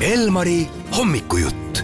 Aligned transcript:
Elmari 0.00 0.68
hommikujutt. 0.98 1.82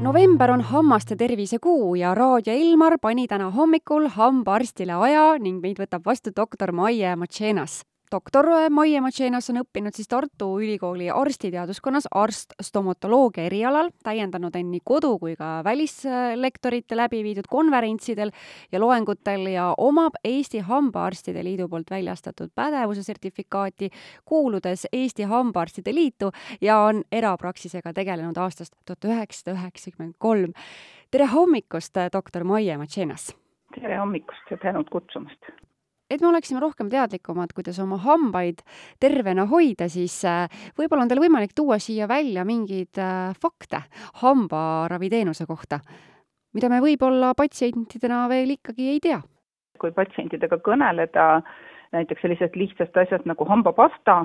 november 0.00 0.50
on 0.50 0.60
hammaste 0.60 1.16
tervise 1.16 1.58
kuu 1.58 1.94
ja 1.94 2.14
Raadio 2.14 2.52
Elmar 2.52 2.98
pani 2.98 3.28
täna 3.28 3.50
hommikul 3.50 4.08
hambaarstile 4.08 4.92
aja 4.92 5.38
ning 5.38 5.62
meid 5.62 5.78
võtab 5.78 6.02
vastu 6.04 6.32
doktor 6.36 6.72
Maie 6.72 7.14
Matšenas 7.16 7.84
doktor 8.12 8.46
Maie 8.70 9.00
Matšenas 9.00 9.48
on 9.52 9.62
õppinud 9.62 9.96
siis 9.96 10.08
Tartu 10.10 10.48
Ülikooli 10.60 11.08
arstiteaduskonnas 11.12 12.10
arst-stomatoloogia 12.12 13.46
erialal, 13.48 13.88
täiendanud 14.04 14.56
end 14.58 14.72
nii 14.74 14.82
kodu- 14.84 15.14
kui 15.20 15.32
ka 15.38 15.62
välislektorite 15.64 16.98
läbi 16.98 17.22
viidud 17.24 17.48
konverentsidel 17.48 18.32
ja 18.72 18.80
loengutel 18.80 19.46
ja 19.54 19.70
omab 19.78 20.18
Eesti 20.24 20.60
Hambaarstide 20.68 21.44
Liidu 21.44 21.68
poolt 21.72 21.90
väljastatud 21.90 22.52
pädevuse 22.54 23.02
sertifikaati, 23.02 23.90
kuuludes 24.24 24.86
Eesti 24.92 25.28
Hambaarstide 25.32 25.94
Liitu 25.94 26.30
ja 26.60 26.78
on 26.84 27.02
erapraksisega 27.12 27.92
tegelenud 27.92 28.36
aastast 28.36 28.76
tuhat 28.84 29.04
üheksasada 29.08 29.56
üheksakümmend 29.56 30.14
kolm. 30.18 30.52
tere 31.10 31.26
hommikust, 31.26 31.96
doktor 32.12 32.44
Maie 32.44 32.76
Matšenas! 32.76 33.32
tere 33.74 33.96
hommikust 33.96 34.50
ja 34.50 34.56
tänud 34.56 34.88
kutsumast! 34.92 35.52
Et 36.12 36.22
me 36.22 36.28
oleksime 36.30 36.60
rohkem 36.62 36.90
teadlikumad, 36.92 37.54
kuidas 37.56 37.80
oma 37.82 37.98
hambaid 38.04 38.62
tervena 39.00 39.46
hoida, 39.50 39.88
siis 39.92 40.18
äh, 40.28 40.46
võib-olla 40.78 41.06
on 41.06 41.12
teil 41.12 41.22
võimalik 41.24 41.56
tuua 41.56 41.78
siia 41.82 42.08
välja 42.10 42.44
mingeid 42.48 43.00
äh, 43.00 43.34
fakte 43.42 43.84
hambaraviteenuse 44.22 45.46
kohta, 45.48 45.80
mida 46.56 46.70
me 46.72 46.82
võib-olla 46.84 47.32
patsientidena 47.38 48.26
veel 48.32 48.56
ikkagi 48.58 48.92
ei 48.94 49.02
tea. 49.02 49.20
kui 49.82 49.90
patsientidega 49.90 50.60
kõneleda 50.62 51.42
näiteks 51.92 52.22
sellisest 52.22 52.56
lihtsast 52.56 52.96
asjast 52.96 53.26
nagu 53.26 53.44
hambapasta, 53.48 54.22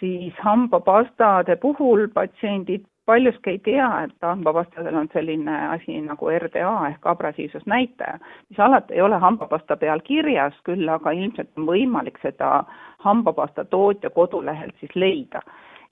siis 0.00 0.34
hambapastade 0.42 1.56
puhul 1.60 2.08
patsiendid 2.14 2.86
paljuski 3.06 3.50
ei 3.50 3.58
tea, 3.58 3.88
et 4.04 4.22
hambapastadel 4.22 4.96
on 4.96 5.08
selline 5.12 5.56
asi 5.68 6.00
nagu 6.00 6.30
RDA 6.38 6.72
ehk 6.88 7.06
abrasiivsusnäitaja, 7.06 8.18
mis 8.48 8.60
alati 8.60 8.94
ei 8.94 9.02
ole 9.02 9.18
hambapasta 9.20 9.76
peal 9.76 10.00
kirjas, 10.04 10.56
küll 10.64 10.88
aga 10.88 11.12
ilmselt 11.12 11.50
on 11.58 11.68
võimalik 11.68 12.18
seda 12.22 12.64
hambapasta 13.04 13.64
tootja 13.64 14.10
kodulehelt 14.10 14.74
siis 14.80 14.96
leida 14.96 15.42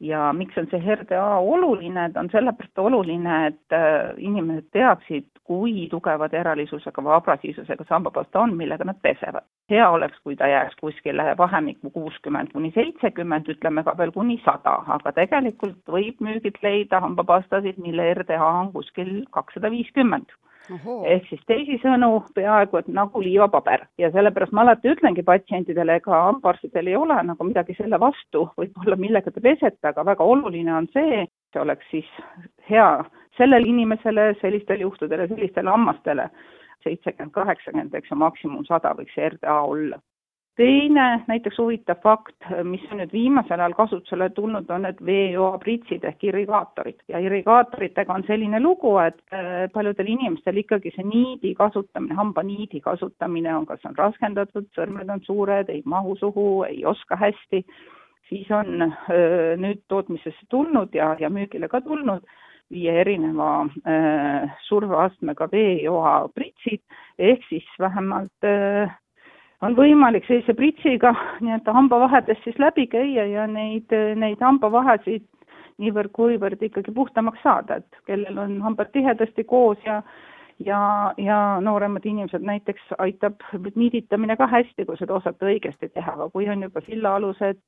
ja 0.02 0.32
miks 0.34 0.58
on 0.58 0.66
see 0.70 0.94
RDA 0.96 1.36
oluline, 1.38 2.08
ta 2.12 2.20
on 2.20 2.30
sellepärast 2.32 2.78
oluline, 2.82 3.36
et 3.50 3.76
äh, 3.76 4.10
inimesed 4.18 4.68
teaksid, 4.74 5.28
kui 5.46 5.86
tugeva 5.90 6.28
teralisusega 6.32 7.02
või 7.02 7.14
abrasiivsusega 7.16 7.84
see 7.86 7.94
hambapasta 7.94 8.42
on, 8.42 8.56
millega 8.58 8.86
nad 8.88 8.98
pesevad. 9.02 9.46
hea 9.70 9.86
oleks, 9.90 10.18
kui 10.24 10.36
ta 10.36 10.48
jääks 10.50 10.76
kuskile 10.80 11.34
vahemikku 11.38 11.90
kuuskümmend 11.90 12.52
kuni 12.52 12.72
seitsekümmend, 12.74 13.48
ütleme 13.48 13.84
ka 13.86 13.94
veel 13.98 14.12
kuni 14.12 14.36
sada, 14.44 14.74
aga 14.96 15.12
tegelikult 15.16 15.80
võib 15.88 16.20
müügilt 16.20 16.58
leida 16.62 17.00
hambapastasid, 17.00 17.78
mille 17.80 18.12
RDA 18.14 18.44
on 18.44 18.72
kuskil 18.74 19.22
kakssada 19.30 19.70
viiskümmend 19.70 20.34
ehk 20.70 21.26
siis 21.28 21.40
teisisõnu 21.50 22.10
peaaegu 22.34 22.78
et 22.78 22.88
nagu 22.88 23.22
liivapaber. 23.22 23.86
Ja 23.98 24.10
sellepärast 24.14 24.52
ma 24.52 24.64
alati 24.66 24.92
ütlengi 24.92 25.24
patsientidele, 25.26 25.98
ega 26.00 26.22
hambaarstidel 26.28 26.92
ei 26.92 26.96
ole 26.96 27.18
nagu 27.26 27.46
midagi 27.48 27.76
selle 27.78 28.00
vastu, 28.00 28.46
võib-olla 28.58 28.96
millega 28.96 29.30
te 29.30 29.40
pesete, 29.40 29.88
aga 29.88 30.06
väga 30.12 30.24
oluline 30.24 30.74
on 30.74 30.88
see, 30.94 31.26
see 31.52 31.62
oleks 31.62 31.90
siis 31.90 32.08
hea 32.70 32.88
sellele 33.38 33.68
inimesele, 33.68 34.32
sellistel 34.40 34.84
juhtudel 34.86 35.24
ja 35.24 35.28
sellistele 35.28 35.70
hammastele, 35.70 36.28
seitsekümmend, 36.84 37.32
kaheksakümmend, 37.34 37.94
eks 37.94 38.10
ju, 38.10 38.18
maksimum 38.20 38.64
sada 38.68 38.94
võiks 38.98 39.14
see 39.16 39.28
RDA 39.32 39.60
olla 39.66 40.00
teine 40.56 41.06
näiteks 41.26 41.58
huvitav 41.58 42.00
fakt, 42.02 42.36
mis 42.68 42.84
on 42.92 43.00
nüüd 43.00 43.12
viimasel 43.14 43.60
ajal 43.60 43.74
kasutusele 43.76 44.28
tulnud, 44.36 44.68
on 44.70 44.84
need 44.86 45.00
veejoapritsid 45.06 46.04
ehk 46.08 46.26
irrigaatorid. 46.28 47.00
Ja 47.08 47.22
irrigaatoritega 47.24 48.12
on 48.14 48.26
selline 48.28 48.60
lugu, 48.60 48.92
et 49.04 49.18
äh, 49.32 49.64
paljudel 49.72 50.12
inimestel 50.12 50.60
ikkagi 50.62 50.92
see 50.96 51.06
niidi 51.08 51.54
kasutamine, 51.58 52.16
hambaniidi 52.18 52.82
kasutamine 52.84 53.54
on, 53.56 53.66
kas 53.66 53.84
on 53.88 53.96
raskendatud, 53.98 54.68
sõrmed 54.76 55.10
on 55.12 55.24
suured, 55.26 55.72
ei 55.72 55.82
mahu 55.84 56.16
suhu, 56.20 56.46
ei 56.68 56.84
oska 56.84 57.16
hästi, 57.16 57.64
siis 58.28 58.50
on 58.52 58.82
öö, 58.84 58.92
äh, 59.16 59.58
nüüd 59.60 59.84
tootmisesse 59.88 60.48
tulnud 60.52 60.94
ja, 60.94 61.14
ja 61.20 61.32
müügile 61.32 61.68
ka 61.72 61.80
tulnud 61.80 62.24
viie 62.72 62.92
erineva 63.02 63.66
äh, 63.88 64.52
surveastmega 64.68 65.48
veejoapritsid 65.52 66.80
ehk 67.18 67.44
siis 67.48 67.68
vähemalt 67.80 68.48
äh, 68.48 68.92
on 69.62 69.76
võimalik 69.78 70.26
sellise 70.26 70.54
pritsiga 70.58 71.12
nii-öelda 71.40 71.74
hambavahedest 71.76 72.44
siis 72.44 72.58
läbi 72.58 72.88
käia 72.90 73.26
ja 73.30 73.46
neid, 73.46 73.94
neid 74.18 74.42
hambavahesid 74.42 75.24
niivõrd-kuivõrd 75.82 76.60
ikkagi 76.62 76.92
puhtamaks 76.94 77.42
saada, 77.42 77.80
et 77.80 78.02
kellel 78.06 78.38
on 78.38 78.58
hambad 78.62 78.92
tihedasti 78.94 79.44
koos 79.48 79.78
ja 79.86 80.02
ja, 80.62 81.14
ja 81.18 81.36
nooremad 81.60 82.04
inimesed 82.06 82.44
näiteks 82.46 82.92
aitab 83.02 83.40
niiditamine 83.74 84.36
ka 84.36 84.46
hästi, 84.46 84.84
kui 84.86 84.98
seda 84.98 85.16
osata 85.16 85.48
õigesti 85.48 85.88
teha, 85.90 86.14
aga 86.14 86.28
kui 86.30 86.48
on 86.52 86.62
juba 86.62 86.82
sillaalused, 86.86 87.62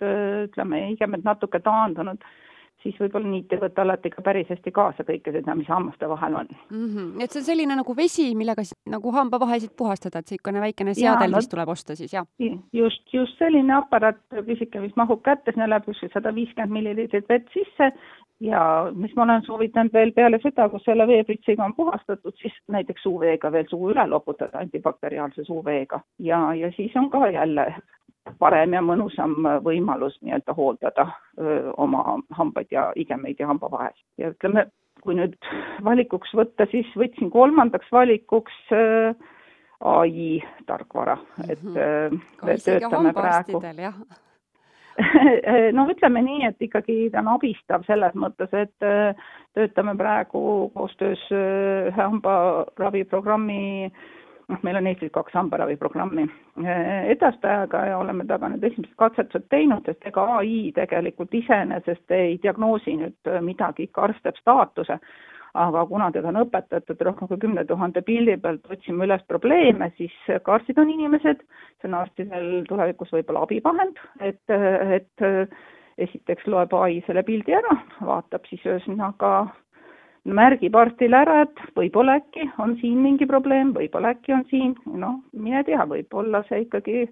ütleme, 0.44 0.82
igemed 0.93 1.25
natuke 1.26 1.59
taandunud, 1.65 2.22
siis 2.84 2.98
võib-olla 3.00 3.30
niit 3.30 3.52
ei 3.52 3.60
võta 3.62 3.82
alati 3.84 4.12
ka 4.12 4.22
päris 4.24 4.50
hästi 4.52 4.72
kaasa 4.76 5.06
kõike 5.08 5.32
seda, 5.34 5.56
mis 5.58 5.68
hammaste 5.72 6.08
vahel 6.08 6.36
on 6.42 6.50
mm. 6.52 6.86
-hmm. 6.86 7.22
et 7.24 7.32
see 7.32 7.40
on 7.42 7.46
selline 7.48 7.78
nagu 7.80 7.96
vesi, 7.96 8.26
millega 8.38 8.64
siis 8.64 8.76
nagu 8.96 9.12
hambavahesid 9.18 9.72
puhastada, 9.76 10.20
et 10.20 10.34
niisugune 10.34 10.60
väikene 10.64 10.94
seadel, 10.98 11.36
mis 11.36 11.48
tuleb 11.48 11.72
osta 11.76 11.96
siis, 11.96 12.12
jah? 12.12 12.26
just, 12.72 13.06
just 13.12 13.38
selline 13.38 13.74
aparaat, 13.78 14.20
pisike, 14.46 14.80
mis 14.80 14.96
mahub 14.96 15.22
kätte, 15.24 15.52
sinna 15.52 15.70
läheb 15.70 15.88
kuskil 15.88 16.12
sada 16.12 16.34
viiskümmend 16.34 16.78
milliliitrit 16.78 17.28
vett 17.28 17.48
sisse 17.56 17.92
ja 18.40 18.90
mis 18.94 19.14
ma 19.16 19.22
olen 19.22 19.42
soovitanud 19.46 19.92
veel 19.92 20.12
peale 20.12 20.38
seda, 20.42 20.68
kus 20.68 20.84
selle 20.84 21.06
veepritsiga 21.06 21.64
on 21.64 21.74
puhastatud, 21.74 22.34
siis 22.40 22.54
näiteks 22.68 23.02
suuveega 23.02 23.52
veel 23.52 23.68
suu 23.70 23.90
üle 23.90 24.06
loputada, 24.10 24.58
antibakteriaalse 24.58 25.44
suuveega 25.44 26.00
ja, 26.18 26.46
ja 26.54 26.72
siis 26.76 26.96
on 26.96 27.10
ka 27.10 27.28
jälle 27.30 27.72
parem 28.44 28.77
ja 28.77 28.82
mõnusam 28.84 29.37
võimalus 29.65 30.16
nii-öelda 30.22 30.56
hooldada 30.56 31.09
öö, 31.41 31.72
oma 31.81 32.19
hambaid 32.37 32.72
ja 32.75 32.91
igemeid 32.97 33.41
ja 33.41 33.49
hambavahesid. 33.50 34.05
ja 34.21 34.32
ütleme, 34.34 34.66
kui 35.05 35.16
nüüd 35.19 35.37
valikuks 35.84 36.34
võtta, 36.37 36.69
siis 36.71 36.91
võtsin 36.99 37.32
kolmandaks 37.32 37.88
valikuks 37.93 38.59
öö, 38.72 39.15
ai 39.84 40.43
tarkvara, 40.66 41.16
et 41.49 41.62
mm 41.62 41.75
-hmm. 41.75 42.65
töötame 42.65 43.12
praegu 43.12 43.60
no 45.76 45.87
ütleme 45.91 46.22
nii, 46.22 46.47
et 46.47 46.62
ikkagi 46.62 47.11
ta 47.11 47.19
on 47.19 47.32
abistav 47.34 47.82
selles 47.87 48.15
mõttes, 48.15 48.53
et 48.55 48.75
töötame 49.55 49.97
praegu 49.99 50.71
koostöös 50.75 51.25
ühe 51.31 51.97
hambaraviprogrammi 51.97 53.93
noh, 54.49 54.62
meil 54.62 54.78
on 54.81 54.88
Eestis 54.91 55.12
kaks 55.15 55.34
hambaraviprogrammi 55.38 56.25
eh, 56.25 57.10
edastajaga 57.15 57.84
ja 57.91 57.99
oleme 57.99 58.27
taga 58.28 58.50
nüüd 58.53 58.65
esimesed 58.71 58.97
katsetused 59.00 59.47
teinud, 59.53 59.84
sest 59.88 60.09
ega 60.10 60.27
ai 60.38 60.72
tegelikult 60.77 61.34
iseenesest 61.34 62.16
ei 62.16 62.38
diagnoosi 62.43 62.99
nüüd 63.00 63.32
midagi, 63.47 63.88
ikka 63.88 64.09
arst 64.09 64.25
teeb 64.25 64.41
staatuse, 64.41 64.99
aga 65.55 65.84
kuna 65.87 66.10
teda 66.15 66.32
on 66.32 66.41
õpetatud 66.43 67.05
rohkem 67.09 67.31
kui 67.31 67.43
kümne 67.47 67.65
tuhande 67.69 68.03
pildi 68.03 68.37
pealt 68.43 68.66
otsima 68.71 69.06
üles 69.06 69.22
probleeme, 69.31 69.93
siis 69.99 70.15
ka 70.43 70.59
arstid 70.59 70.81
on 70.82 70.91
inimesed, 70.91 71.44
see 71.81 71.91
on 71.91 72.00
arstidel 72.00 72.49
tulevikus 72.69 73.12
võib-olla 73.15 73.47
abivahend, 73.47 74.00
et, 74.21 74.43
et 74.99 75.28
esiteks 75.99 76.49
loeb 76.50 76.75
ai 76.75 76.99
selle 77.06 77.22
pildi 77.22 77.55
ära, 77.55 77.76
vaatab 78.03 78.49
siis 78.50 78.65
ühesõnaga 78.66 79.34
märgib 80.24 80.76
arstile 80.76 81.18
ära, 81.20 81.40
et 81.44 81.62
võib-olla 81.76 82.18
äkki 82.20 82.48
on 82.62 82.76
siin 82.80 83.00
mingi 83.04 83.26
probleem, 83.28 83.74
võib-olla 83.76 84.14
äkki 84.14 84.32
on 84.32 84.44
siin, 84.50 84.74
noh, 84.86 85.18
mine 85.36 85.64
tea, 85.66 85.84
võib-olla 85.88 86.42
see 86.48 86.64
ikkagi 86.64 87.04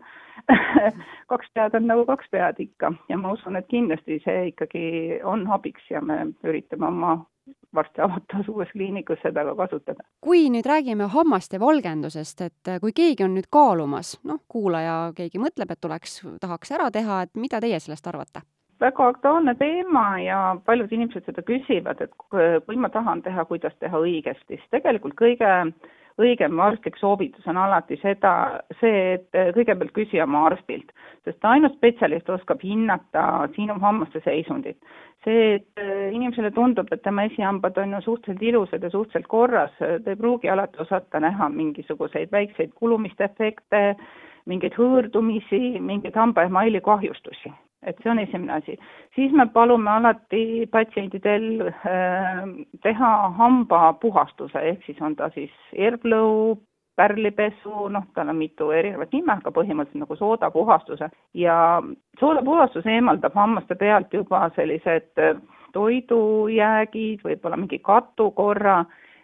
kaks 1.33 1.53
pead 1.55 1.77
on 1.77 1.91
nagu 1.91 2.07
kaks 2.09 2.31
pead 2.33 2.63
ikka 2.65 2.93
ja 3.11 3.19
ma 3.21 3.35
usun, 3.37 3.59
et 3.61 3.69
kindlasti 3.71 4.21
see 4.25 4.49
ikkagi 4.53 4.87
on 5.29 5.45
abiks 5.53 5.91
ja 5.91 6.01
me 6.01 6.23
üritame 6.49 6.89
oma 6.89 7.19
varsti 7.75 8.01
avatavas 8.05 8.49
uues 8.49 8.73
kliinikus 8.73 9.21
seda 9.23 9.45
ka 9.45 9.55
kasutada. 9.59 10.05
kui 10.21 10.49
nüüd 10.51 10.67
räägime 10.69 11.09
hammaste 11.13 11.61
valgendusest, 11.61 12.41
et 12.41 12.73
kui 12.81 12.93
keegi 12.97 13.25
on 13.25 13.37
nüüd 13.37 13.49
kaalumas, 13.51 14.17
noh, 14.25 14.41
kuulaja, 14.49 15.13
keegi 15.17 15.41
mõtleb, 15.43 15.73
et 15.73 15.81
tuleks, 15.81 16.21
tahaks 16.41 16.73
ära 16.73 16.91
teha, 16.91 17.23
et 17.23 17.37
mida 17.37 17.61
teie 17.61 17.81
sellest 17.81 18.07
arvate? 18.07 18.45
Väga 18.83 19.09
aktuaalne 19.13 19.55
teema 19.61 20.05
ja 20.23 20.39
paljud 20.67 20.93
inimesed 20.93 21.27
seda 21.29 21.45
küsivad, 21.47 22.03
et 22.03 22.13
kui 22.67 22.79
ma 22.81 22.91
tahan 22.93 23.23
teha, 23.23 23.45
kuidas 23.51 23.75
teha 23.81 24.01
õigesti, 24.03 24.57
siis 24.59 24.71
tegelikult 24.75 25.15
kõige 25.19 25.51
õigem 26.21 26.61
arstlik 26.61 26.99
soovitus 27.01 27.47
on 27.49 27.57
alati 27.57 27.97
seda, 28.03 28.33
see, 28.81 29.15
et 29.17 29.39
kõigepealt 29.57 29.95
küsi 29.97 30.21
oma 30.21 30.45
arstilt, 30.51 30.93
sest 31.25 31.47
ainult 31.49 31.79
spetsialist 31.79 32.29
oskab 32.35 32.61
hinnata 32.65 33.49
sinu 33.57 33.79
hammaste 33.81 34.21
seisundit. 34.27 34.79
see, 35.25 35.55
et 35.55 35.83
inimesele 36.13 36.51
tundub, 36.51 36.89
et 36.93 37.03
tema 37.03 37.25
esihambad 37.31 37.77
on 37.79 37.93
ju 37.95 38.01
suhteliselt 38.03 38.43
ilusad 38.43 38.83
ja 38.83 38.91
suhteliselt 38.91 39.29
korras, 39.31 39.75
ta 39.79 40.11
ei 40.11 40.17
pruugi 40.19 40.51
alati 40.51 40.83
osata 40.83 41.21
näha 41.21 41.49
mingisuguseid 41.49 42.33
väikseid 42.33 42.75
kulumiste 42.75 43.25
efekte, 43.25 43.95
mingeid 44.47 44.75
hõõrdumisi, 44.75 45.79
mingeid 45.81 46.19
hambaemaili 46.19 46.81
kahjustusi 46.81 47.53
et 47.83 47.99
see 48.03 48.11
on 48.11 48.19
esimene 48.23 48.53
asi. 48.53 48.79
siis 49.15 49.33
me 49.33 49.47
palume 49.47 49.91
alati 49.91 50.67
patsientidel 50.71 51.69
äh, 51.69 52.45
teha 52.83 53.15
hambapuhastuse, 53.39 54.59
ehk 54.59 54.85
siis 54.87 55.01
on 55.01 55.17
ta 55.17 55.31
siis 55.35 55.51
erblõu, 55.73 56.59
pärlipesu, 56.97 57.89
noh, 57.89 58.05
tal 58.15 58.29
on 58.29 58.37
mitu 58.37 58.71
erinevat 58.71 59.15
nime, 59.17 59.33
aga 59.33 59.51
põhimõtteliselt 59.55 60.05
nagu 60.05 60.17
soodapuhastuse. 60.17 61.09
Ja 61.35 61.57
soodapuhastus 62.21 62.87
eemaldab 62.87 63.35
hammaste 63.35 63.75
pealt 63.81 64.13
juba 64.13 64.45
sellised 64.57 65.25
toidujäägid, 65.73 67.23
võib-olla 67.25 67.57
mingi 67.57 67.79
katukorra 67.81 68.83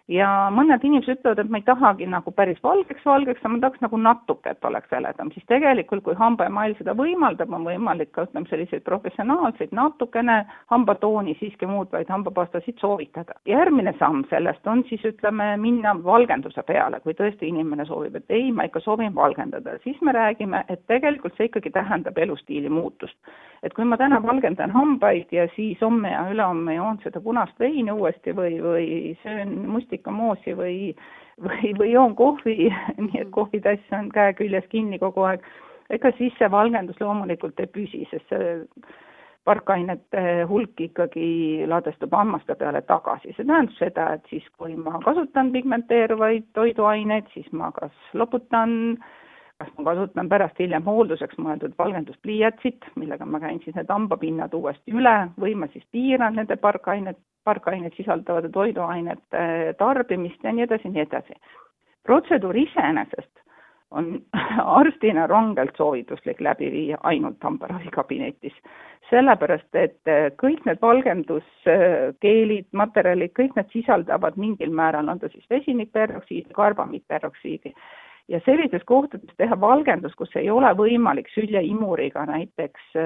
ja 0.08 0.28
mõned 0.54 0.84
inimesed 0.84 1.18
ütlevad, 1.18 1.42
et 1.42 1.50
ma 1.52 1.60
ei 1.60 1.66
tahagi 1.66 2.06
nagu 2.08 2.32
päris 2.32 2.58
valgeks 2.64 3.04
valgeks, 3.04 3.44
ma 3.44 3.60
tahaks 3.60 3.82
nagu 3.84 4.00
natuke, 4.00 4.54
et 4.54 4.64
oleks 4.64 4.90
heledam, 4.92 5.30
siis 5.34 5.44
tegelikult 5.50 6.04
kui 6.06 6.16
hambaemail 6.16 6.74
seda 6.78 6.94
võimaldab, 6.96 7.52
on 7.52 7.66
võimalik 7.68 8.10
ka 8.16 8.24
ütleme, 8.24 8.48
selliseid 8.48 8.84
professionaalseid 8.88 9.74
natukene 9.76 10.38
hambatooni 10.72 11.36
siiski 11.40 11.68
muutvaid 11.68 12.08
hambapastasid 12.08 12.80
soovitada. 12.80 13.36
järgmine 13.46 13.94
samm 13.98 14.24
sellest 14.30 14.66
on 14.66 14.84
siis 14.88 15.04
ütleme, 15.04 15.56
minna 15.60 15.94
valgenduse 16.04 16.62
peale, 16.62 17.00
kui 17.00 17.12
tõesti 17.14 17.48
inimene 17.52 17.84
soovib, 17.84 18.16
et 18.16 18.30
ei, 18.30 18.52
ma 18.52 18.64
ikka 18.64 18.80
soovin 18.80 19.14
valgendada, 19.14 19.76
siis 19.84 20.00
me 20.00 20.12
räägime, 20.12 20.64
et 20.68 20.86
tegelikult 20.86 21.36
see 21.36 21.50
ikkagi 21.50 21.70
tähendab 21.70 22.18
elustiili 22.18 22.68
muutust. 22.68 23.16
et 23.62 23.74
kui 23.74 23.84
ma 23.84 23.96
täna 23.98 24.20
valgendan 24.22 24.70
hambaid 24.70 25.32
ja 25.34 25.48
siis 25.56 25.80
homme 25.82 26.12
ja 26.12 26.20
ülehomme 26.30 26.74
joon 26.74 27.00
seda 27.02 27.20
punast 27.20 27.58
veini 27.58 27.90
uuesti 27.90 28.30
või, 28.30 28.60
või 28.62 29.16
söön 29.22 29.56
musti 29.66 29.97
rusikamoossi 29.98 30.54
või, 30.56 30.94
või, 31.42 31.74
või 31.78 31.92
joon 31.92 32.14
kohvi, 32.16 32.70
nii 32.98 33.20
et 33.20 33.30
kohvitass 33.30 33.92
on 33.92 34.10
käe 34.10 34.34
küljes 34.34 34.64
kinni 34.70 34.98
kogu 34.98 35.22
aeg, 35.22 35.42
ega 35.90 36.12
siis 36.18 36.32
see 36.38 36.50
valgendus 36.50 37.00
loomulikult 37.00 37.58
ei 37.60 37.66
püsi, 37.66 38.06
sest 38.10 38.28
see 38.28 38.56
parkainete 39.44 40.44
hulk 40.48 40.80
ikkagi 40.80 41.64
ladestub 41.66 42.12
hammaste 42.12 42.54
peale 42.54 42.82
tagasi. 42.82 43.32
see 43.32 43.44
tähendab 43.44 43.74
seda, 43.78 44.12
et 44.14 44.24
siis, 44.28 44.44
kui 44.58 44.76
ma 44.76 45.00
kasutan 45.04 45.52
pigmenteeruvaid 45.52 46.50
toiduaineid, 46.54 47.30
siis 47.32 47.50
ma 47.52 47.72
kas 47.72 47.92
loputan, 48.12 48.98
kas 49.58 49.70
ma 49.78 49.84
kasutan 49.90 50.28
pärast 50.30 50.60
hiljem 50.62 50.84
hoolduseks 50.86 51.38
mõeldud 51.42 51.72
valgenduspliiatsit, 51.78 52.92
millega 53.00 53.26
ma 53.26 53.40
käin 53.42 53.58
siis 53.64 53.74
need 53.74 53.90
hambapinnad 53.90 54.54
uuesti 54.54 54.94
üle 54.94 55.16
või 55.40 55.56
ma 55.58 55.66
siis 55.72 55.86
piiran 55.94 56.38
nende 56.38 56.56
parkainet, 56.62 57.18
parkaineid 57.48 57.96
sisaldavate 57.98 58.52
toiduainete 58.54 59.74
tarbimist 59.80 60.44
ja 60.46 60.54
nii 60.54 60.66
edasi 60.68 60.94
nii 60.94 61.02
edasi. 61.06 61.34
protseduur 62.06 62.56
iseenesest 62.56 63.42
on 63.90 64.22
arstina 64.80 65.26
rangelt 65.26 65.76
soovituslik 65.76 66.40
läbi 66.40 66.70
viia 66.72 66.98
ainult 67.02 67.42
hambaravikabinetis. 67.42 68.54
sellepärast, 69.10 69.74
et 69.74 70.10
kõik 70.36 70.66
need 70.68 70.82
valgenduskeelid, 70.82 72.66
materjalid, 72.76 73.32
kõik 73.38 73.54
need 73.56 73.70
sisaldavad 73.72 74.36
mingil 74.36 74.70
määral, 74.70 75.08
on 75.08 75.18
ta 75.18 75.30
siis 75.32 75.46
vesinikperoksiidi, 75.50 76.52
karbamiidperoksiidi, 76.52 77.72
ja 78.28 78.40
sellistes 78.44 78.84
kohtades 78.84 79.36
teha 79.36 79.60
valgendus, 79.60 80.14
kus 80.14 80.34
ei 80.36 80.50
ole 80.50 80.70
võimalik 80.76 81.30
süljeimuriga 81.34 82.26
näiteks 82.28 82.98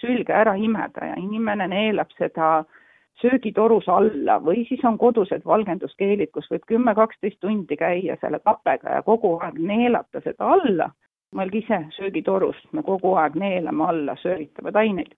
sülge 0.00 0.32
ära 0.32 0.54
imeda 0.54 1.12
ja 1.12 1.16
inimene 1.18 1.66
neelab 1.68 2.12
seda 2.18 2.58
äh, 2.60 2.76
söögitorus 3.20 3.88
alla 3.88 4.38
või 4.44 4.64
siis 4.68 4.84
on 4.84 4.98
kodused 4.98 5.44
valgenduskeelid, 5.46 6.30
kus 6.32 6.48
võib 6.50 6.66
kümme-kaksteist 6.70 7.40
tundi 7.40 7.76
käia 7.76 8.16
selle 8.20 8.40
kapega 8.44 8.98
ja 8.98 9.02
kogu 9.06 9.36
aeg 9.42 9.58
neelata 9.58 10.22
seda 10.24 10.52
alla. 10.56 10.90
mõelge 11.34 11.58
ise, 11.58 11.78
söögitorus 11.96 12.56
me 12.72 12.82
kogu 12.82 13.14
aeg 13.20 13.34
neelame 13.36 13.84
alla 13.84 14.14
sööritavaid 14.16 14.76
aineid. 14.76 15.14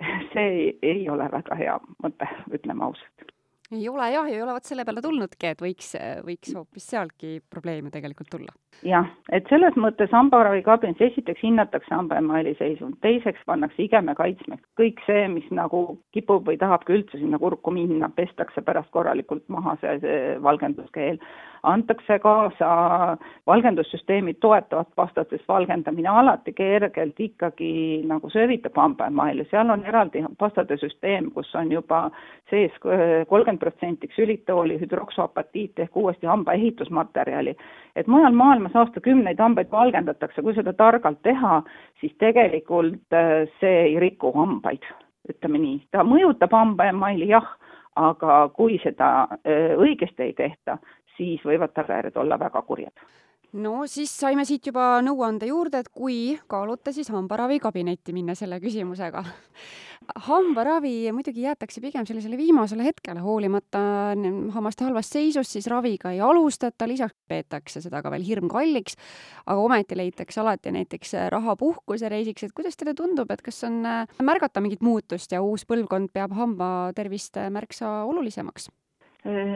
see 0.32 0.74
ei 0.82 1.08
ole 1.08 1.30
väga 1.32 1.54
hea 1.56 1.78
mõte, 2.02 2.28
ütleme 2.52 2.84
ausalt 2.84 3.39
ei 3.72 3.88
ole 3.88 4.10
jah, 4.10 4.28
ei 4.28 4.42
ole 4.42 4.54
vot 4.56 4.66
selle 4.66 4.84
peale 4.86 5.02
tulnudki, 5.04 5.52
et 5.52 5.62
võiks, 5.62 5.92
võiks 6.26 6.54
hoopis 6.56 6.88
sealtki 6.92 7.38
probleeme 7.50 7.92
tegelikult 7.94 8.30
tulla. 8.32 8.54
jah, 8.86 9.06
et 9.32 9.46
selles 9.52 9.76
mõttes 9.80 10.10
hambaravikabins 10.14 11.00
esiteks 11.10 11.42
hinnatakse 11.44 11.94
hambaemaili 11.94 12.56
seisund, 12.58 12.98
teiseks 13.04 13.44
pannakse 13.46 13.82
igeme 13.84 14.14
kaitsmeks 14.18 14.66
kõik 14.80 15.02
see, 15.06 15.28
mis 15.28 15.46
nagu 15.54 16.00
kipub 16.16 16.48
või 16.48 16.58
tahabki 16.58 16.96
üldse 16.98 17.20
sinna 17.20 17.38
kurku 17.38 17.74
minna, 17.74 18.10
pestakse 18.16 18.62
pärast 18.64 18.90
korralikult 18.96 19.46
maha 19.48 19.76
see, 19.82 19.98
see 20.04 20.20
valgenduskeel 20.42 21.20
antakse 21.62 22.18
kaasa 22.18 23.16
valgendussüsteemi 23.46 24.34
toetavat 24.34 24.88
pastat, 24.96 25.30
sest 25.30 25.48
valgendamine 25.48 26.08
alati 26.08 26.52
kergelt 26.52 27.20
ikkagi 27.20 28.02
nagu 28.06 28.30
söövitab 28.30 28.76
hambaemaili, 28.76 29.46
seal 29.50 29.70
on 29.70 29.84
eraldi 29.84 30.24
pastade 30.38 30.76
süsteem, 30.80 31.30
kus 31.34 31.54
on 31.54 31.72
juba 31.72 32.10
sees 32.50 32.72
kolmkümmend 32.80 33.60
protsenti 33.60 34.08
ksülitooli, 34.08 34.80
hüdroksüapatiit 34.80 35.78
ehk 35.78 35.96
uuesti 35.96 36.26
hamba 36.26 36.52
ehitusmaterjali. 36.52 37.56
et 37.96 38.06
mujal 38.06 38.32
maailmas 38.32 38.76
aastakümneid 38.76 39.38
hambaid 39.38 39.70
valgendatakse, 39.70 40.42
kui 40.42 40.54
seda 40.54 40.72
targalt 40.72 41.22
teha, 41.22 41.62
siis 42.00 42.14
tegelikult 42.18 43.12
äh, 43.12 43.48
see 43.60 43.80
ei 43.82 43.98
riku 44.00 44.32
hambaid, 44.32 44.84
ütleme 45.28 45.58
nii, 45.58 45.80
ta 45.90 46.04
mõjutab 46.06 46.54
hambaemaili 46.54 47.28
jah, 47.28 47.48
aga 47.96 48.48
kui 48.54 48.78
seda 48.84 49.10
äh, 49.26 49.74
õigesti 49.76 50.28
ei 50.28 50.32
tehta, 50.38 50.78
siis 51.20 51.42
võivad 51.44 51.74
tagajärjed 51.76 52.16
olla 52.16 52.38
väga 52.40 52.62
kurjad 52.64 53.08
no 53.52 53.84
siis 53.90 54.12
saime 54.14 54.44
siit 54.46 54.68
juba 54.70 55.00
nõuande 55.04 55.48
juurde, 55.50 55.80
et 55.82 55.90
kui 55.92 56.38
kaaluta, 56.50 56.92
siis 56.94 57.10
hambaravikabinetti 57.10 58.14
minna 58.14 58.36
selle 58.38 58.60
küsimusega. 58.62 59.24
hambaravi 60.26 61.10
muidugi 61.14 61.44
jäetakse 61.44 61.82
pigem 61.82 62.06
sellisele 62.08 62.38
viimasele 62.38 62.86
hetkele, 62.86 63.20
hoolimata 63.22 63.80
hammaste 64.54 64.86
halvast 64.86 65.14
seisust, 65.14 65.54
siis 65.54 65.68
raviga 65.70 66.14
ei 66.14 66.22
alustata, 66.24 66.88
lisaks 66.88 67.16
peetakse 67.30 67.82
seda 67.84 68.02
ka 68.02 68.12
veel 68.14 68.24
hirmkalliks, 68.26 68.98
aga 69.46 69.60
ometi 69.60 69.98
leitakse 69.98 70.42
alati 70.42 70.74
näiteks 70.74 71.14
raha 71.34 71.56
puhkusereisiks, 71.60 72.48
et 72.48 72.56
kuidas 72.56 72.78
teile 72.80 72.94
tundub, 72.98 73.30
et 73.30 73.42
kas 73.44 73.62
on 73.68 73.82
märgata 74.22 74.62
mingit 74.64 74.82
muutust 74.82 75.32
ja 75.34 75.42
uus 75.44 75.66
põlvkond 75.68 76.14
peab 76.14 76.34
hambatervist 76.38 77.38
märksa 77.50 78.00
olulisemaks? 78.10 78.70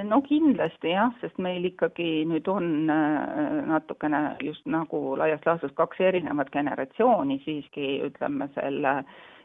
No 0.05 0.21
kindlasti 0.25 0.93
jah, 0.93 1.13
sest 1.23 1.39
meil 1.41 1.65
ikkagi 1.65 2.25
nüüd 2.29 2.49
on 2.53 2.91
äh, 2.93 3.63
natukene 3.69 4.37
just 4.45 4.67
nagu 4.69 5.17
laias 5.17 5.45
laastus 5.47 5.73
kaks 5.79 6.01
erinevat 6.05 6.51
generatsiooni 6.53 7.41
siiski, 7.45 8.03
ütleme 8.05 8.51
selle 8.55 9.03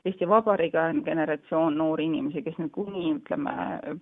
Eesti 0.07 0.27
Vabariigi 0.27 1.01
generatsioon 1.03 1.75
noori 1.75 2.05
inimesi, 2.07 2.43
kes 2.43 2.55
nüüd 2.59 2.71
kuni 2.71 3.09
ütleme 3.17 3.53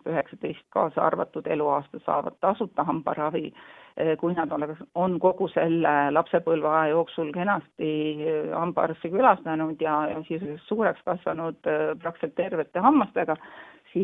üheksateist 0.06 0.65
kaasa 0.70 1.01
arvatud 1.08 1.46
eluaasta 1.50 2.01
saavad 2.06 2.38
tasuta 2.41 2.86
hambaravi, 2.86 3.53
äh, 4.01 4.13
kui 4.18 4.34
nad 4.34 4.51
oleks, 4.51 4.82
on 4.96 5.20
kogu 5.22 5.50
selle 5.53 5.96
lapsepõlveaja 6.18 6.96
jooksul 6.96 7.34
kenasti 7.38 7.94
äh, 8.25 8.51
hambaarsti 8.58 9.13
külastanud 9.13 9.82
ja, 9.82 10.03
ja 10.15 10.22
sisuliselt 10.25 10.65
suureks 10.65 11.06
kasvanud 11.06 11.62
praktiliselt 11.62 12.38
tervete 12.41 12.82
hammastega, 12.82 13.38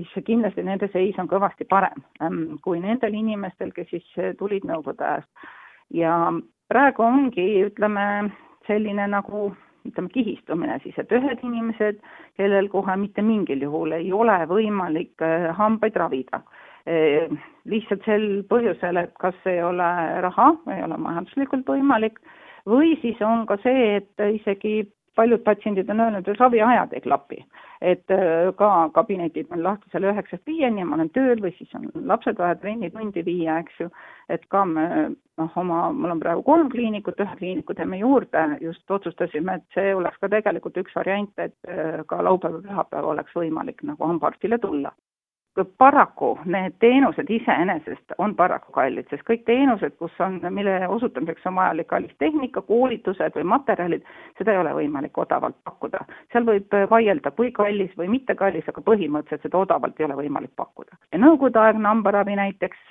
siis 0.02 0.26
kindlasti 0.26 0.64
nende 0.66 0.90
seis 0.94 1.18
on 1.22 1.30
kõvasti 1.32 1.68
parem 1.70 2.04
ähm, 2.22 2.58
kui 2.64 2.82
nendel 2.84 3.14
inimestel, 3.18 3.74
kes 3.76 3.90
siis 3.92 4.08
äh, 4.18 4.34
tulid 4.40 4.66
Nõukogude 4.68 5.06
ajast. 5.06 5.30
ja 5.94 6.16
praegu 6.72 7.06
ongi, 7.06 7.46
ütleme, 7.68 8.32
selline 8.68 9.08
nagu 9.12 9.52
ütleme, 9.88 10.10
kihistumine 10.14 10.80
siis, 10.84 10.98
et 10.98 11.12
ühed 11.12 11.42
inimesed, 11.44 12.00
kellel 12.40 12.70
kohe 12.72 12.96
mitte 13.00 13.22
mingil 13.26 13.66
juhul 13.66 13.98
ei 13.98 14.12
ole 14.16 14.38
võimalik 14.50 15.24
äh, 15.26 15.50
hambaid 15.58 15.98
ravida, 16.00 16.42
äh, 16.88 17.28
lihtsalt 17.70 18.08
sel 18.08 18.28
põhjusel, 18.50 19.02
et 19.04 19.14
kas 19.20 19.38
ei 19.50 19.62
ole 19.64 19.92
raha, 20.26 20.54
ei 20.76 20.84
ole 20.86 20.98
majanduslikult 20.98 21.68
võimalik, 21.76 22.20
või 22.70 22.96
siis 23.02 23.20
on 23.22 23.46
ka 23.50 23.60
see, 23.64 23.98
et 24.00 24.28
isegi 24.40 24.86
paljud 25.16 25.44
patsiendid 25.44 25.90
on 25.90 26.00
öelnud, 26.00 26.28
et 26.28 26.40
raviajad 26.40 26.94
ei 26.94 27.02
klapi. 27.02 27.46
et 27.84 28.12
äh, 28.16 28.54
ka 28.56 28.90
kabinetid 28.96 29.50
on 29.52 29.64
lahti 29.64 29.90
seal 29.92 30.06
üheksast 30.08 30.46
viieni 30.48 30.80
ja 30.80 30.86
ma 30.88 30.96
olen 30.96 31.10
tööl 31.12 31.42
või 31.44 31.52
siis 31.58 31.74
on 31.76 31.90
lapsed 32.08 32.38
vaja 32.40 32.56
trennitundi 32.56 33.26
viia, 33.26 33.58
eks 33.60 33.82
ju, 33.82 33.90
et 34.32 34.46
ka 34.48 34.64
me 34.66 34.86
noh, 35.38 35.58
oma, 35.60 35.90
mul 35.92 36.14
on 36.14 36.22
praegu 36.24 36.46
kolm 36.48 36.70
kliinikut, 36.72 37.20
ühe 37.20 37.36
kliiniku 37.42 37.76
teeme 37.76 38.00
juurde, 38.00 38.46
just 38.62 38.92
otsustasime, 38.92 39.58
et 39.60 39.76
see 39.76 39.92
oleks 39.96 40.22
ka 40.22 40.32
tegelikult 40.32 40.80
üks 40.80 40.96
variant, 40.96 41.34
et 41.38 41.58
äh, 41.68 42.00
ka 42.08 42.22
laupäev-pühapäev 42.24 43.10
oleks 43.12 43.36
võimalik 43.36 43.84
nagu 43.84 44.08
hambaarstile 44.14 44.62
tulla 44.64 44.94
paraku 45.78 46.40
need 46.46 46.74
teenused 46.80 47.30
iseenesest 47.30 48.16
on 48.18 48.36
paraku 48.36 48.72
kallid, 48.74 49.08
sest 49.10 49.26
kõik 49.28 49.44
teenused, 49.46 49.96
kus 50.02 50.16
on, 50.24 50.40
mille 50.56 50.88
osutamiseks 50.88 51.46
on 51.50 51.56
vajalik 51.60 51.88
kallis 51.92 52.16
tehnika, 52.20 52.64
koolitused 52.66 53.38
või 53.38 53.46
materjalid, 53.54 54.06
seda 54.38 54.54
ei 54.54 54.62
ole 54.62 54.74
võimalik 54.80 55.18
odavalt 55.18 55.58
pakkuda. 55.64 56.02
seal 56.34 56.48
võib 56.48 56.74
vaielda, 56.90 57.32
kui 57.32 57.52
kallis 57.52 57.94
või 57.98 58.10
mitte 58.16 58.36
kallis, 58.36 58.68
aga 58.68 58.82
põhimõtteliselt 58.82 59.46
seda 59.46 59.62
odavalt 59.62 60.00
ei 60.00 60.06
ole 60.06 60.18
võimalik 60.24 60.56
pakkuda. 60.56 60.98
ja 61.12 61.20
nõukogudeaegne 61.20 61.88
hambaravi 61.88 62.36
näiteks, 62.36 62.90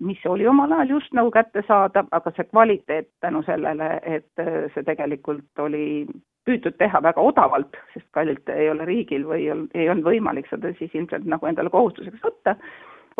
mis 0.00 0.26
oli 0.26 0.46
omal 0.46 0.72
ajal 0.72 0.96
just 0.98 1.12
nagu 1.12 1.30
kättesaadav, 1.34 2.06
aga 2.10 2.32
see 2.36 2.44
kvaliteet 2.44 3.10
tänu 3.20 3.42
sellele, 3.42 4.00
et 4.02 4.46
see 4.74 4.84
tegelikult 4.86 5.66
oli 5.66 6.06
püütud 6.48 6.78
teha 6.80 7.02
väga 7.04 7.20
odavalt, 7.20 7.76
sest 7.94 8.06
kallilt 8.16 8.48
ei 8.54 8.70
ole 8.72 8.86
riigil 8.88 9.26
või 9.28 9.42
ei 9.44 9.50
olnud, 9.54 9.74
ei 9.74 9.90
olnud 9.92 10.08
võimalik 10.08 10.48
seda 10.50 10.72
siis 10.78 10.94
ilmselt 10.94 11.28
nagu 11.28 11.46
endale 11.46 11.72
kohustuseks 11.74 12.24
võtta, 12.24 12.56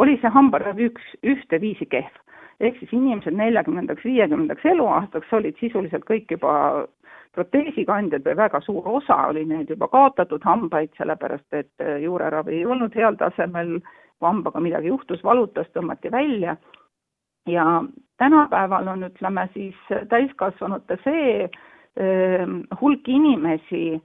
oli 0.01 0.17
see 0.23 0.33
hambaravi 0.35 0.89
üks, 0.91 1.13
ühteviisi 1.27 1.87
kehv. 1.91 2.15
ehk 2.61 2.79
siis 2.81 2.93
inimesed 2.93 3.37
neljakümnendaks, 3.39 4.05
viiekümnendaks 4.05 4.65
eluaastaks 4.67 5.33
olid 5.33 5.59
sisuliselt 5.61 6.03
kõik 6.09 6.33
juba 6.35 6.87
proteesikandjad 7.37 8.25
või 8.27 8.37
väga 8.37 8.61
suur 8.65 8.89
osa 8.99 9.17
oli 9.31 9.45
neid 9.47 9.71
juba 9.71 9.89
kaotatud 9.93 10.43
hambaid, 10.45 10.91
sellepärast 10.99 11.55
et 11.55 11.87
juureravi 12.03 12.57
ei 12.57 12.67
olnud 12.67 12.97
heal 12.99 13.15
tasemel, 13.21 13.79
kui 14.19 14.27
hambaga 14.27 14.61
midagi 14.61 14.91
juhtus, 14.91 15.23
valutas, 15.25 15.71
tõmmati 15.75 16.11
välja 16.11 16.57
ja 17.47 17.85
tänapäeval 18.19 18.89
on, 18.89 19.05
ütleme 19.05 19.49
siis 19.55 19.77
täiskasvanute 20.09 20.99
see 21.05 21.49
hulk 22.80 23.09
inimesi 23.09 24.00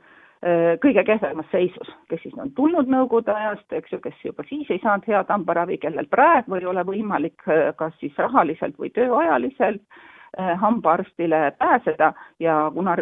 kõige 0.83 1.03
kehvemas 1.07 1.47
seisus, 1.51 1.89
kes 2.11 2.19
siis 2.23 2.33
on 2.35 2.49
tulnud 2.51 2.89
Nõukogude 2.91 3.31
ajast, 3.31 3.67
eks 3.71 3.93
ju, 3.93 3.99
kes 4.03 4.25
juba 4.25 4.43
siis 4.49 4.67
ei 4.73 4.81
saanud 4.83 5.05
head 5.07 5.29
hambaravi, 5.31 5.77
kellel 5.79 6.09
praegu 6.11 6.57
ei 6.57 6.65
ole 6.67 6.83
võimalik 6.83 7.45
kas 7.79 7.93
siis 8.01 8.17
rahaliselt 8.19 8.75
või 8.79 8.91
tööajaliselt 8.91 9.81
hambaarstile 10.37 11.51
pääseda. 11.57 12.13
Ja 12.39 12.71
kuna 12.73 12.95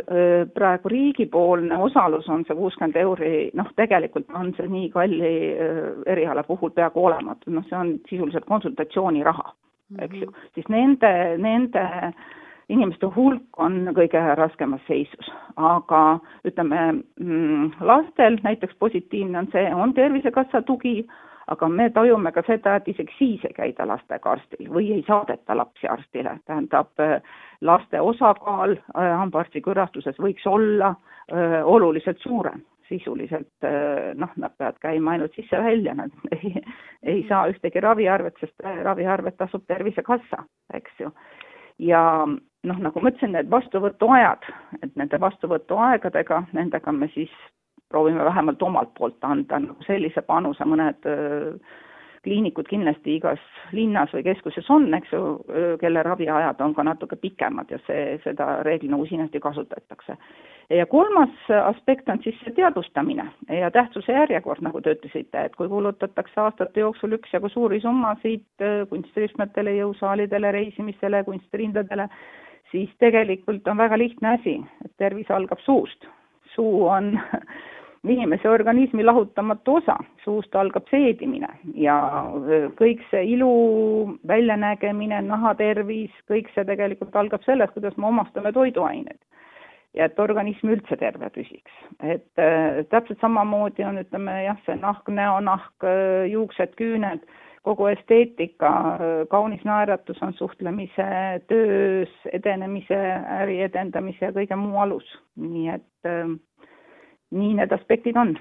praegu 0.53 0.89
riigipoolne 0.89 1.77
osalus 1.77 2.29
on 2.29 2.43
see 2.47 2.55
kuuskümmend 2.55 2.95
euri, 2.95 3.49
noh, 3.53 3.71
tegelikult 3.75 4.29
on 4.35 4.53
see 4.57 4.67
nii 4.67 4.89
kalli 4.91 5.33
eriala 6.11 6.43
puhul 6.43 6.73
peaaegu 6.75 7.05
olematu, 7.05 7.51
noh, 7.51 7.65
see 7.69 7.77
on 7.77 7.95
sisuliselt 8.09 8.45
konsultatsiooniraha, 8.45 9.53
eks 9.99 10.21
ju, 10.21 10.29
mhm. 10.29 10.51
siis 10.55 10.69
nende, 10.69 11.13
nende 11.37 11.87
inimeste 12.71 13.09
hulk 13.15 13.59
on 13.59 13.91
kõige 13.97 14.21
raskemas 14.39 14.83
seisus, 14.87 15.31
aga 15.57 16.19
ütleme, 16.47 17.03
mm, 17.19 17.73
lastel 17.81 18.39
näiteks 18.43 18.77
positiivne 18.79 19.43
on 19.43 19.51
see, 19.51 19.67
on 19.75 19.93
Tervisekassa 19.93 20.61
tugi, 20.67 21.01
aga 21.51 21.67
me 21.69 21.89
tajume 21.89 22.31
ka 22.31 22.43
seda, 22.47 22.77
et 22.79 22.87
isegi 22.87 23.15
siis 23.17 23.45
ei 23.47 23.53
käida 23.53 23.87
lastega 23.87 24.35
arstil 24.35 24.69
või 24.71 24.91
ei 24.95 25.03
saadeta 25.07 25.57
lapsi 25.57 25.89
arstile, 25.91 26.37
tähendab 26.47 26.91
laste 27.61 28.01
osakaal 28.01 28.75
äh, 28.77 29.13
hambaarsti 29.19 29.61
külastuses 29.61 30.19
võiks 30.19 30.45
olla 30.49 30.95
öö, 31.31 31.37
äh, 31.37 31.65
oluliselt 31.65 32.19
suurem. 32.23 32.63
Sisuliselt 32.91 33.63
äh, 33.63 34.11
noh, 34.19 34.31
nad 34.35 34.51
peavad 34.57 34.79
käima 34.83 35.13
ainult 35.15 35.35
sisse-välja, 35.35 35.93
nad 35.95 36.11
ei, 36.35 36.55
ei 37.03 37.25
saa 37.29 37.45
ühtegi 37.51 37.83
raviarvet, 37.83 38.39
sest 38.41 38.65
raviarvet 38.83 39.37
tasub 39.39 39.63
Tervisekassa, 39.67 40.43
eks 40.73 40.99
ju. 40.99 41.11
Ja 41.79 42.01
noh, 42.69 42.81
nagu 42.85 43.01
ma 43.01 43.11
ütlesin, 43.11 43.33
need 43.35 43.49
vastuvõtuajad, 43.51 44.49
et 44.81 44.91
nende 44.99 45.19
vastuvõtuaegadega, 45.21 46.43
nendega 46.57 46.93
me 46.95 47.09
siis 47.15 47.31
proovime 47.91 48.23
vähemalt 48.23 48.61
omalt 48.63 48.93
poolt 48.97 49.23
anda 49.27 49.59
nagu 49.59 49.87
sellise 49.87 50.21
panuse, 50.27 50.65
mõned 50.67 51.09
öö, 51.09 51.55
kliinikud 52.23 52.67
kindlasti 52.69 53.15
igas 53.17 53.41
linnas 53.73 54.11
või 54.13 54.23
keskuses 54.27 54.67
on, 54.69 54.85
eks 54.93 55.13
ju, 55.13 55.21
kelle 55.81 56.03
raviajad 56.05 56.59
on 56.61 56.75
ka 56.77 56.85
natuke 56.85 57.17
pikemad 57.17 57.71
ja 57.73 57.79
see, 57.87 58.19
seda 58.25 58.59
reeglina 58.67 58.99
usinasti 59.01 59.39
kasutatakse. 59.41 60.17
ja 60.69 60.85
kolmas 60.85 61.49
aspekt 61.63 62.09
on 62.09 62.21
siis 62.23 62.37
see 62.43 62.53
teadvustamine 62.55 63.25
ja 63.49 63.71
tähtsuse 63.71 64.13
järjekord, 64.13 64.61
nagu 64.61 64.81
te 64.81 64.93
ütlesite, 64.93 65.45
et 65.45 65.55
kui 65.55 65.69
kulutatakse 65.69 66.41
aastate 66.41 66.79
jooksul 66.79 67.17
üksjagu 67.17 67.49
suuri 67.49 67.81
summasid 67.81 68.45
kunstirühmadele, 68.89 69.75
jõusaalidele, 69.81 70.51
reisimistele, 70.51 71.23
kunstrindadele, 71.23 72.07
siis 72.71 72.89
tegelikult 72.99 73.67
on 73.67 73.77
väga 73.77 73.97
lihtne 73.99 74.35
asi, 74.37 74.57
et 74.85 74.93
tervis 74.97 75.31
algab 75.31 75.59
suust. 75.65 76.07
suu 76.55 76.85
on 76.87 77.19
inimese 78.13 78.49
organismi 78.49 79.03
lahutamatu 79.03 79.75
osa, 79.79 79.95
suust 80.23 80.55
algab 80.55 80.87
seedimine 80.91 81.47
ja 81.75 81.95
kõik 82.79 83.03
see 83.11 83.23
ilu, 83.35 84.17
väljanägemine, 84.27 85.21
nahatervis, 85.27 86.11
kõik 86.31 86.49
see 86.55 86.65
tegelikult 86.67 87.15
algab 87.15 87.45
sellest, 87.45 87.73
kuidas 87.73 87.97
me 87.97 88.09
omastame 88.09 88.51
toiduained. 88.51 89.19
ja 89.93 90.05
et 90.07 90.19
organism 90.23 90.69
üldse 90.71 90.95
terve 90.97 91.29
püsiks. 91.29 91.71
et 91.99 92.39
äh, 92.39 92.83
täpselt 92.89 93.19
samamoodi 93.19 93.83
on, 93.83 94.01
ütleme 94.03 94.43
jah, 94.43 94.59
see 94.65 94.75
nahk, 94.75 95.07
näonahk, 95.07 95.87
juuksed, 96.31 96.75
küüned, 96.75 97.23
kogu 97.65 97.87
esteetika, 97.91 98.69
kaunis 99.29 99.61
naeratus 99.67 100.21
on 100.25 100.33
suhtlemise, 100.37 101.09
töös 101.47 102.13
edenemise, 102.33 102.97
äri 103.41 103.59
edendamise 103.67 104.25
ja 104.25 104.33
kõige 104.35 104.57
muu 104.57 104.79
alus, 104.81 105.05
nii 105.37 105.67
et 105.75 106.09
äh, 106.09 106.31
nii 107.31 107.53
need 107.59 107.75
aspektid 107.77 108.17
on 108.17 108.33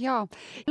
jaa, 0.00 0.22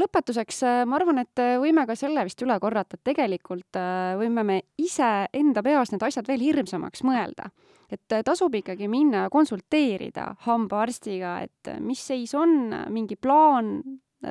lõpetuseks 0.02 0.64
äh, 0.66 0.80
ma 0.90 0.98
arvan, 0.98 1.22
et 1.22 1.42
äh, 1.42 1.58
võime 1.62 1.86
ka 1.86 1.96
selle 2.00 2.24
vist 2.26 2.42
üle 2.42 2.58
korrata, 2.64 2.98
et 2.98 3.12
tegelikult 3.12 3.78
võime 4.18 4.46
me 4.48 4.58
ise 4.82 5.12
enda 5.38 5.62
peas 5.66 5.94
need 5.94 6.06
asjad 6.08 6.30
veel 6.30 6.42
hirmsamaks 6.42 7.06
mõelda. 7.06 7.52
et 7.92 8.14
tasub 8.26 8.54
ikkagi 8.56 8.88
minna 8.88 9.28
konsulteerida 9.30 10.30
hambaarstiga, 10.48 11.42
et 11.44 11.74
mis 11.84 12.00
seis 12.00 12.34
on, 12.34 12.72
mingi 12.90 13.18
plaan 13.20 13.82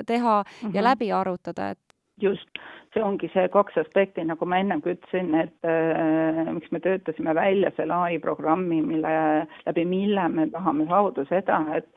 teha 0.07 0.43
mm 0.43 0.69
-hmm. 0.69 0.75
ja 0.75 0.81
mhm. 0.81 0.89
läbi 0.89 1.13
arutada, 1.13 1.71
et 1.71 1.79
just, 2.21 2.49
see 2.95 3.03
ongi 3.05 3.31
see 3.35 3.49
kaks 3.55 3.77
aspekti, 3.85 4.25
nagu 4.27 4.47
ma 4.49 4.59
ennemgi 4.63 4.95
ütlesin, 4.95 5.35
et 5.39 5.69
äh, 5.69 6.41
miks 6.51 6.71
me 6.75 6.81
töötasime 6.83 7.35
välja 7.39 7.71
selle 7.77 7.95
ai 7.95 8.19
programmi, 8.23 8.81
mille, 8.83 9.13
läbi 9.67 9.85
mille 9.87 10.29
me 10.29 10.49
tahame 10.51 10.89
saavutada 10.91 11.29
seda, 11.31 11.61
et 11.79 11.89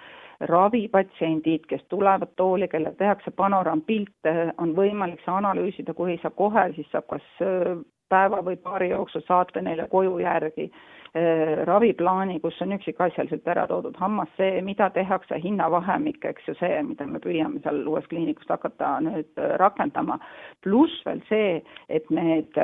ravipatsiendid, 0.50 1.66
kes 1.70 1.84
tulevad 1.90 2.34
tooli, 2.38 2.68
kellel 2.68 2.96
tehakse 3.00 3.32
panoraampilte, 3.32 4.36
on 4.62 4.76
võimalik 4.78 5.22
see 5.24 5.34
analüüsida, 5.34 5.96
kui 5.98 6.14
ei 6.14 6.22
saa 6.22 6.34
kohe, 6.36 6.68
siis 6.76 6.90
saab 6.92 7.10
kas 7.16 7.26
äh, 7.42 7.74
päeva 8.14 8.42
või 8.46 8.58
paari 8.62 8.92
jooksul 8.94 9.26
saata 9.28 9.62
neile 9.66 9.88
koju 9.92 10.20
järgi 10.22 10.70
äh, 10.70 10.94
raviplaani, 11.70 12.40
kus 12.44 12.58
on 12.66 12.74
üksikasjaliselt 12.78 13.48
ära 13.48 13.68
toodud 13.70 13.98
hammas, 14.02 14.32
see, 14.38 14.62
mida 14.66 14.90
tehakse, 14.94 15.38
hinnavahemik, 15.44 16.26
eks 16.26 16.50
ju, 16.50 16.58
see, 16.62 16.82
mida 16.88 17.08
me 17.10 17.22
püüame 17.24 17.62
seal 17.64 17.84
uues 17.90 18.10
kliinikus 18.12 18.50
hakata 18.50 18.96
nüüd 19.06 19.30
äh, 19.38 19.56
rakendama, 19.62 20.20
pluss 20.66 21.06
veel 21.06 21.22
see, 21.30 21.62
et 21.90 22.10
need, 22.14 22.60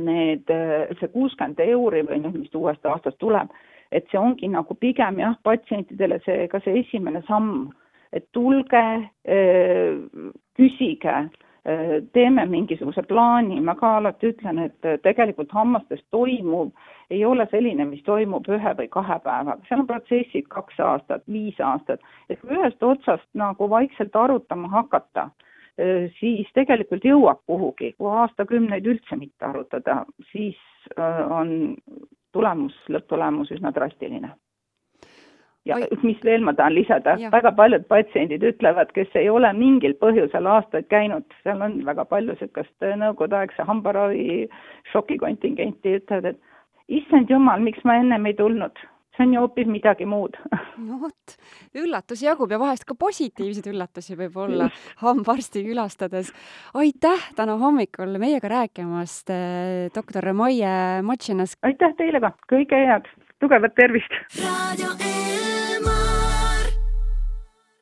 need, 0.00 0.56
see 1.00 1.12
kuuskümmend 1.14 1.60
euri 1.68 2.04
või 2.08 2.20
noh, 2.24 2.34
mis 2.36 2.56
uuest 2.56 2.84
aastast 2.88 3.20
tuleb, 3.20 3.52
et 3.94 4.08
see 4.10 4.20
ongi 4.20 4.48
nagu 4.50 4.76
pigem 4.80 5.20
jah, 5.20 5.36
patsientidele 5.46 6.20
see, 6.24 6.48
ka 6.52 6.60
see 6.64 6.80
esimene 6.80 7.22
samm, 7.28 7.68
et 8.14 8.24
tulge, 8.32 8.84
küsige, 10.54 11.14
teeme 12.12 12.44
mingisuguse 12.46 13.02
plaani, 13.08 13.60
ma 13.64 13.74
ka 13.78 13.94
alati 13.96 14.34
ütlen, 14.34 14.58
et 14.66 14.88
tegelikult 15.02 15.52
hammastes 15.56 16.02
toimuv 16.12 16.74
ei 17.10 17.24
ole 17.24 17.46
selline, 17.50 17.86
mis 17.88 18.02
toimub 18.04 18.48
ühe 18.52 18.74
või 18.80 18.90
kahe 18.92 19.16
päevaga, 19.24 19.64
seal 19.68 19.80
on 19.80 19.88
protsessid 19.88 20.48
kaks 20.52 20.80
aastat, 20.84 21.24
viis 21.30 21.60
aastat, 21.60 22.04
et 22.28 22.40
kui 22.42 22.58
ühest 22.58 22.84
otsast 22.84 23.28
nagu 23.32 23.68
vaikselt 23.70 24.16
arutama 24.16 24.68
hakata, 24.76 25.30
siis 26.20 26.52
tegelikult 26.54 27.04
jõuab 27.04 27.40
kuhugi, 27.48 27.94
kui 27.98 28.12
aastakümneid 28.12 28.86
üldse 28.86 29.16
mitte 29.16 29.48
arutada, 29.48 30.02
siis 30.30 30.60
on 31.30 31.74
tulemus, 32.34 32.76
lõpptulemus 32.92 33.52
üsna 33.56 33.72
drastiline. 33.74 34.34
Ja 35.64 35.78
Oi. 35.80 35.88
mis 36.02 36.20
veel 36.24 36.44
ma 36.44 36.54
tahan 36.56 36.74
lisada, 36.76 37.16
väga 37.32 37.52
paljud 37.56 37.86
patsiendid 37.88 38.44
ütlevad, 38.44 38.92
kes 38.96 39.12
ei 39.18 39.30
ole 39.32 39.52
mingil 39.56 39.96
põhjusel 40.00 40.48
aastaid 40.50 40.88
käinud, 40.92 41.26
seal 41.42 41.62
on 41.64 41.78
väga 41.86 42.04
palju 42.08 42.34
niisugust 42.34 42.88
nõukogudeaegse 43.04 43.66
hambaravi 43.68 44.48
šokikontingenti, 44.92 45.98
ütlevad, 46.00 46.34
et 46.34 46.98
issand 47.00 47.30
jumal, 47.32 47.62
miks 47.64 47.84
ma 47.84 48.00
ennem 48.02 48.28
ei 48.28 48.36
tulnud 48.38 48.84
see 49.14 49.26
on 49.26 49.34
ju 49.34 49.40
hoopis 49.44 49.68
midagi 49.70 50.06
muud. 50.10 50.36
no 50.88 50.98
vot, 51.02 51.36
üllatusi 51.78 52.26
jagub 52.26 52.50
ja 52.50 52.58
vahest 52.58 52.86
ka 52.88 52.96
positiivseid 52.98 53.68
üllatusi 53.70 54.18
võib 54.18 54.36
olla 54.46 54.68
hambaarsti 55.04 55.64
külastades. 55.68 56.32
aitäh 56.74 57.30
täna 57.38 57.56
hommikul 57.62 58.18
meiega 58.18 58.50
rääkimast, 58.50 59.30
eh, 59.30 59.88
doktor 59.94 60.32
Maie 60.34 61.02
Matšinas. 61.02 61.56
aitäh 61.62 61.94
teile 61.98 62.20
ka, 62.20 62.34
kõike 62.50 62.84
head, 62.90 63.10
tugevat 63.40 63.74
tervist! 63.78 64.22
E 64.34 65.53